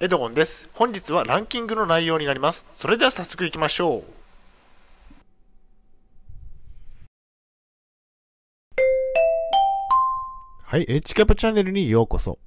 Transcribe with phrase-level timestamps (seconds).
[0.00, 0.70] エドゴンです。
[0.74, 2.64] 本日はランキングの内容になります。
[2.70, 4.04] それでは早速いきましょう。
[10.62, 12.38] はい、H キャップチャンネルにようこそ。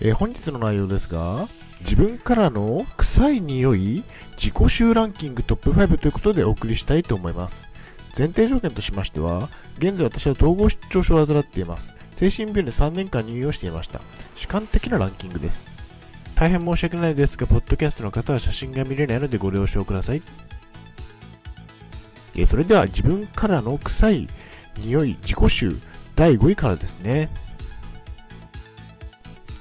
[0.00, 1.48] えー本日の内容ですが、
[1.80, 4.04] 自分からの臭い匂い
[4.38, 7.68] 自己臭ランキングトップ5ということでお送りしたいと思います。
[8.16, 11.94] 前提条件としましては、現在私は統合失調症を患っています。
[12.12, 14.00] 精神病院で3年間入院をしていました。
[14.34, 15.68] 主観的なランキングです。
[16.34, 20.22] 大変申し訳ないですが、ポッドキャストの方は写真が見れないのでご了承ください。
[22.36, 24.28] えそれでは自分からの臭い
[24.78, 25.74] 匂い自己臭
[26.14, 27.28] 第5位からですね。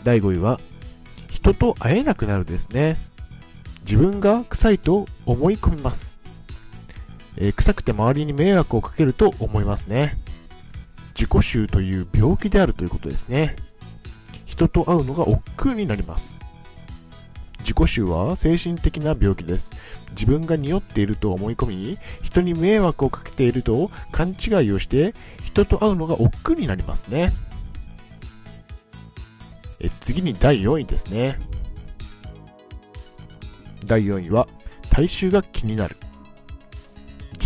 [0.04, 0.62] 第5位は、
[1.28, 2.96] 人と会えなくなるですね。
[3.82, 6.25] 自分が臭いと思い込みます。
[7.38, 10.18] えー臭くて周りに迷惑をかけると思いますね。
[11.16, 13.56] 自己臭という病気であるということですね。
[14.46, 16.38] 人と会うのが億劫になります。
[17.60, 19.72] 自己臭は精神的な病気です。
[20.12, 27.34] 自分が匂っていると思い込み、人に迷惑をかけていると勘違いをして、人と会うのが億劫になりますね。
[29.80, 31.40] え次に第4位ですね。
[33.86, 34.48] 第4位は、
[34.90, 35.98] 体臭が気になる。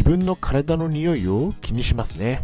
[0.09, 2.41] 自分の体の匂いを気にしますね。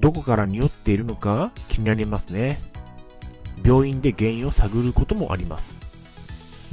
[0.00, 2.58] どこから匂っているのか気になりますね。
[3.62, 5.76] 病院で原因を探ることもあります。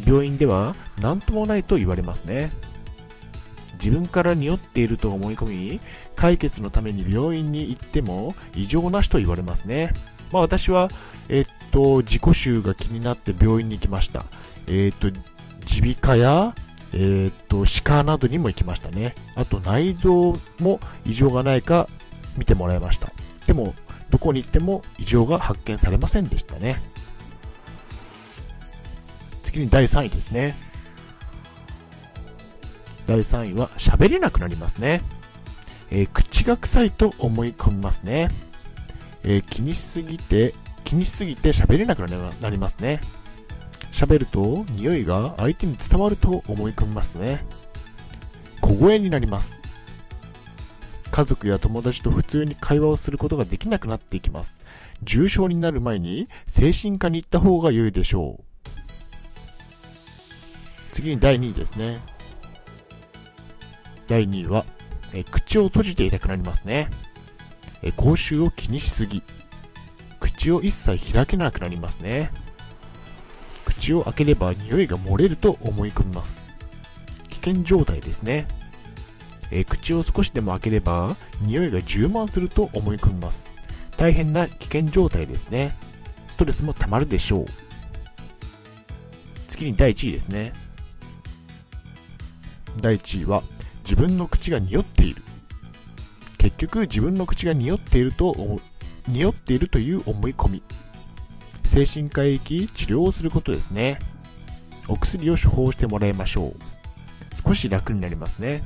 [0.07, 2.49] 病院では何ともないと言われますね。
[3.73, 5.81] 自分から匂っていると思い込み、
[6.15, 9.91] 解決のために病院に行っても異常なしと言われますね。
[10.31, 10.87] まあ私は、
[11.27, 14.23] えっと、自己臭が気になって病院に行きました。
[14.65, 16.55] えっと、耳鼻科や、
[16.93, 19.15] えっと、歯科などにも行きましたね。
[19.35, 21.87] あと内臓も異常がないか
[22.37, 23.11] 見てもらいました。
[23.45, 23.75] でも、
[24.09, 26.81] どこに行っても異常が発見されませんでしたね。
[29.43, 30.55] 次に第3位ですね。
[33.05, 35.01] 第3位は喋れなくなりますね。
[35.91, 38.29] えー口が臭いと思い込みますね。
[39.23, 43.01] えー気にしすぎて、気にしすぎて喋れなくなりますね。
[43.91, 47.45] 喋ると匂いが相手に伝わると思い込みますね。
[48.61, 49.59] 小声になります。
[51.11, 54.61] 家族や友達と普通に会話をすることができなくなっていきます。
[55.03, 58.43] 重症になる前に精神科に行った方が良いでしょう。
[60.91, 61.99] 次に第2位ですね。
[64.07, 64.65] 第2位は、
[65.13, 66.89] え口を閉じていたくなりますね。
[67.81, 69.23] え口臭を気にしすぎ。
[70.19, 72.31] 口を一切開けなくなりますね。
[73.79, 76.45] 口を開ければ匂いが漏れると思い込みます。
[77.29, 78.45] 危険状態ですね。
[79.51, 83.53] えー口を少しでも開ければ匂いが充満すると思い込みます。
[83.95, 85.77] 大変な危険状態ですね。
[86.27, 87.45] ストレスも溜まるでしょう。
[89.47, 90.51] 次に第1位ですね。
[92.81, 93.43] 第1位は
[93.83, 95.23] 自分の口が匂っている。
[96.37, 98.59] 結局自分の口が匂っていると
[99.07, 100.63] 匂っているという思い込み。
[101.69, 103.99] 精神科へ行き治療をすることですね。
[104.87, 106.53] お薬を処方してもらいましょう。
[107.45, 108.63] 少し楽になりますね。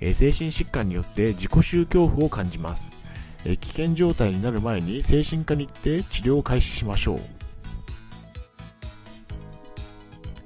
[0.00, 2.96] え精神疾患によって自己臭恐怖を感じます。
[3.44, 7.20] え危険状態になる前に精神科に行って治療を開始しましょう。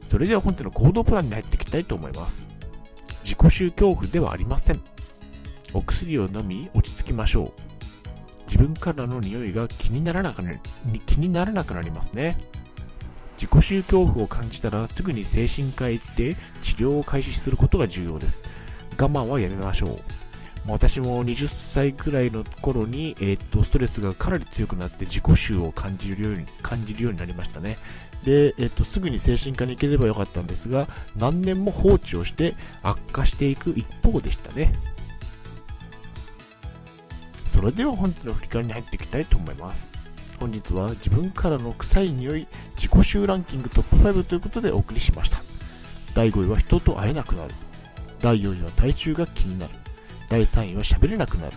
[0.07, 2.47] それでは本日の行動プランに入っていきたいと思います。
[3.23, 4.81] 自己臭恐怖ではありません。
[5.73, 7.70] お薬を飲み落ち着きましょう。
[8.51, 10.53] 自分からの匂いが気にならなくな
[11.07, 12.37] 気にならなくなりますね。
[13.37, 18.43] 自己臭恐怖を感じたらすぐに精神科へ行って治療を開始することが重要です。
[18.99, 19.99] 我慢はやめましょう。
[20.67, 27.79] 私も20歳くらいの頃に、えーっと、ストレスがかなり強くなって自己臭を感じるように、感じるようになりましたね。
[28.25, 34.73] で、えーっと、すぐに精神科に行ければよかったんですが、何年も放置をして悪化していく一方でしたね。
[37.61, 39.95] それでは本日の振り返りに入っていきたいと思います。
[40.39, 45.43] 本日は自分からの臭い匂い自己臭ランキングトップ5ということでお送りしました。
[46.15, 47.53] 第5位は人と会えなくなる。
[48.23, 49.73] 第4位は体臭が気になる。
[50.31, 51.57] 第3位は喋れなくなる。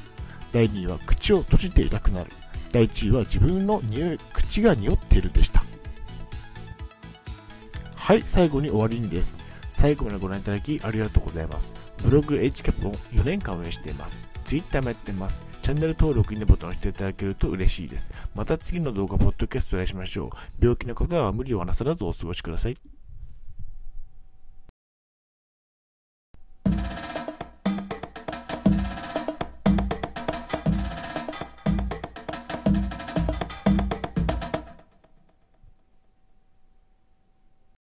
[0.51, 2.31] 第2位は口を閉じていたくなる。
[2.73, 5.63] 第1位は自分の匂い、口が匂っているでした。
[7.95, 9.52] はい、最後に終わりにです。
[9.73, 11.75] 最後までご覧いただきありがとうございます。
[12.03, 14.27] ブログ HCAP を4年間運営しています。
[14.45, 15.47] Twitter もやってます。
[15.63, 18.11] チャンネル登録、いいねボタンを押していただけると嬉しいです。
[18.35, 20.29] また次の動画、ポッドキャストをお会いしましょう。
[20.61, 22.75] 病気の方は無理をなさらずお過ごしください。